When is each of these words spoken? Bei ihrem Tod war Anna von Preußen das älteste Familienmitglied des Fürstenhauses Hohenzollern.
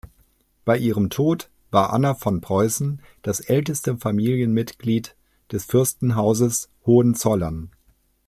Bei 0.65 0.79
ihrem 0.79 1.11
Tod 1.11 1.51
war 1.69 1.93
Anna 1.93 2.15
von 2.15 2.41
Preußen 2.41 3.03
das 3.21 3.39
älteste 3.39 3.97
Familienmitglied 3.97 5.15
des 5.51 5.65
Fürstenhauses 5.65 6.71
Hohenzollern. 6.87 7.69